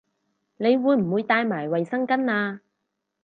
[0.57, 2.61] 你會唔會帶埋衛生巾吖